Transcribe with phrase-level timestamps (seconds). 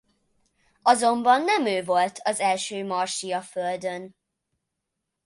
[0.81, 4.15] Azonban nem ő volt az első marsi a földön.